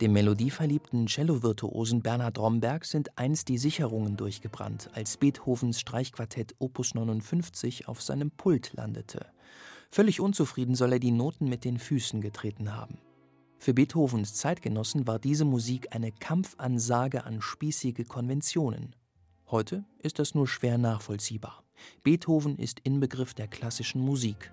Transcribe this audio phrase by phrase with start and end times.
[0.00, 7.88] Dem melodieverliebten Cellovirtuosen Bernhard Romberg sind einst die Sicherungen durchgebrannt, als Beethovens Streichquartett Opus 59
[7.88, 9.26] auf seinem Pult landete.
[9.90, 12.98] Völlig unzufrieden soll er die Noten mit den Füßen getreten haben.
[13.58, 18.94] Für Beethovens Zeitgenossen war diese Musik eine Kampfansage an spießige Konventionen.
[19.50, 21.64] Heute ist das nur schwer nachvollziehbar.
[22.04, 24.52] Beethoven ist Inbegriff der klassischen Musik.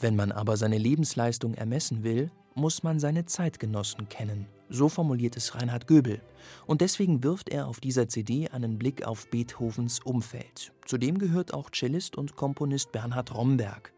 [0.00, 4.46] Wenn man aber seine Lebensleistung ermessen will, muss man seine Zeitgenossen kennen.
[4.74, 6.20] So formuliert es Reinhard Göbel.
[6.66, 10.72] Und deswegen wirft er auf dieser CD einen Blick auf Beethovens Umfeld.
[10.84, 13.92] Zudem gehört auch Cellist und Komponist Bernhard Romberg.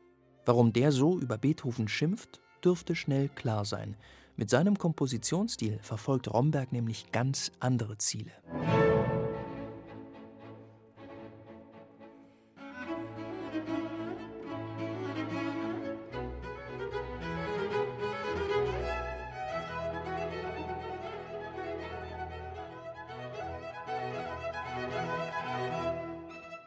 [0.44, 3.96] Warum der so über Beethoven schimpft, dürfte schnell klar sein.
[4.36, 8.32] Mit seinem Kompositionsstil verfolgt Romberg nämlich ganz andere Ziele.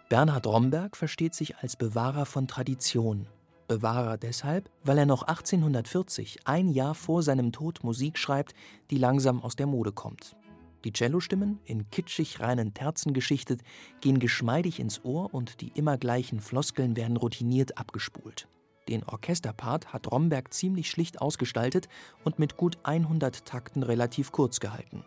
[0.09, 3.27] Bernhard Romberg versteht sich als Bewahrer von Tradition.
[3.67, 8.55] Bewahrer deshalb, weil er noch 1840, ein Jahr vor seinem Tod, Musik schreibt,
[8.89, 10.35] die langsam aus der Mode kommt.
[10.83, 13.61] Die Cellostimmen, in kitschig reinen Terzen geschichtet,
[14.01, 18.47] gehen geschmeidig ins Ohr und die immer gleichen Floskeln werden routiniert abgespult.
[18.87, 21.87] Den Orchesterpart hat Romberg ziemlich schlicht ausgestaltet
[22.23, 25.05] und mit gut 100 Takten relativ kurz gehalten.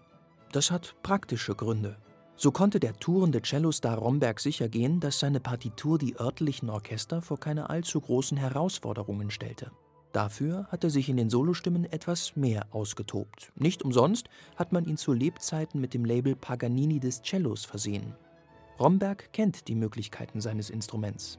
[0.52, 1.96] Das hat praktische Gründe.
[2.36, 7.70] So konnte der tourende Cellostar Romberg sichergehen, dass seine Partitur die örtlichen Orchester vor keine
[7.70, 9.70] allzu großen Herausforderungen stellte.
[10.12, 13.50] Dafür hat er sich in den Solostimmen etwas mehr ausgetobt.
[13.54, 18.14] Nicht umsonst hat man ihn zu Lebzeiten mit dem Label Paganini des Cellos versehen.
[18.78, 21.38] Romberg kennt die Möglichkeiten seines Instruments.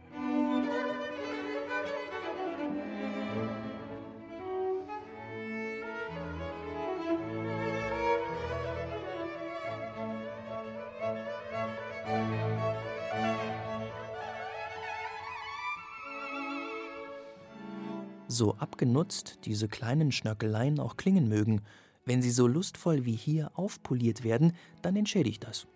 [18.34, 21.62] So abgenutzt diese kleinen Schnörkeleien auch klingen mögen,
[22.04, 25.68] wenn sie so lustvoll wie hier aufpoliert werden, dann entschädigt das.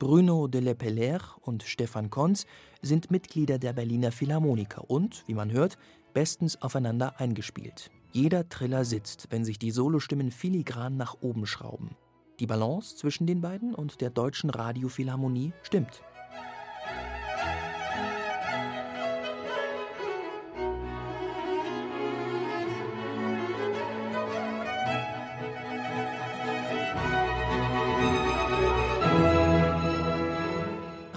[0.00, 2.44] Bruno de Lepellère und Stefan Konz
[2.82, 5.78] sind Mitglieder der Berliner Philharmoniker und, wie man hört,
[6.12, 7.92] bestens aufeinander eingespielt.
[8.10, 11.90] Jeder Triller sitzt, wenn sich die Solostimmen filigran nach oben schrauben.
[12.40, 16.02] Die Balance zwischen den beiden und der Deutschen Radiophilharmonie stimmt.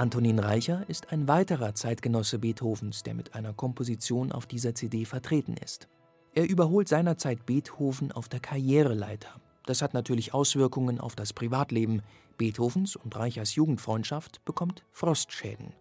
[0.06, 5.58] Antonin Reicher ist ein weiterer Zeitgenosse Beethovens, der mit einer Komposition auf dieser CD vertreten
[5.58, 5.88] ist.
[6.36, 9.42] Er überholt seinerzeit Beethoven auf der Karriereleiter.
[9.66, 12.04] Das hat natürlich Auswirkungen auf das Privatleben.
[12.38, 15.74] Beethovens und Reichers Jugendfreundschaft bekommt Frostschäden.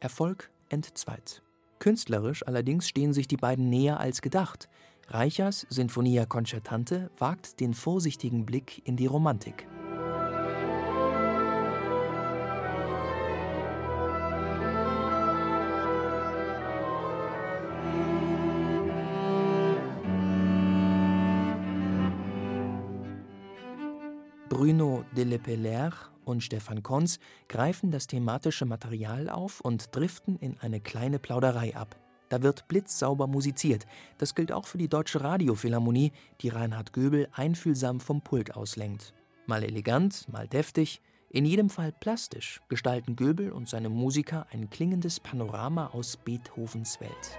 [0.00, 1.44] Erfolg entzweit.
[1.78, 4.68] Künstlerisch allerdings stehen sich die beiden näher als gedacht.
[5.06, 9.68] Reichers Sinfonia Concertante wagt den vorsichtigen Blick in die Romantik.
[24.48, 25.92] Bruno de Lepellère
[26.24, 31.96] und Stefan Konz greifen das thematische Material auf und driften in eine kleine Plauderei ab.
[32.30, 33.86] Da wird blitzsauber musiziert.
[34.16, 39.12] Das gilt auch für die Deutsche Radiophilharmonie, die Reinhard Göbel einfühlsam vom Pult auslenkt.
[39.46, 45.20] Mal elegant, mal deftig, in jedem Fall plastisch gestalten Göbel und seine Musiker ein klingendes
[45.20, 47.38] Panorama aus Beethovens Welt.